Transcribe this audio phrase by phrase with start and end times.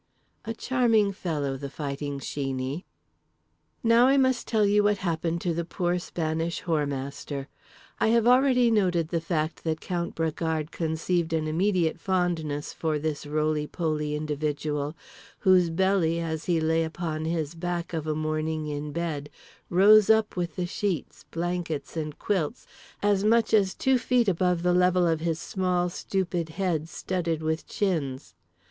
[0.45, 2.85] A charming fellow, The Fighting Sheeney.
[3.83, 7.45] Now I must tell you what happened to the poor Spanish Whoremaster.
[7.99, 13.27] I have already noted the fact that Count Bragard conceived an immediate fondness for this
[13.27, 14.97] rolypoly individual,
[15.41, 20.65] whose belly—as he lay upon his back of a morning in bed—rose up with the
[20.65, 22.65] sheets, blankets and quilts
[23.03, 27.67] as much as two feet above the level of his small, stupid head studded with
[27.67, 28.33] chins.